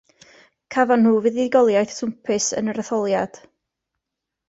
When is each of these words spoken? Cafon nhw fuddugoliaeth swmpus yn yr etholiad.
Cafon 0.75 1.03
nhw 1.07 1.11
fuddugoliaeth 1.27 1.95
swmpus 1.99 2.51
yn 2.63 2.75
yr 2.75 2.83
etholiad. 2.85 3.43